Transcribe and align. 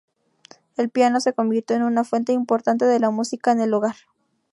El 0.77 0.89
piano 0.89 1.19
se 1.19 1.31
convirtió 1.33 1.75
en 1.75 1.83
una 1.83 2.03
fuente 2.03 2.33
importante 2.33 2.85
de 2.85 2.99
la 2.99 3.11
música 3.11 3.51
en 3.51 3.61
el 3.61 3.71
hogar. 3.71 3.97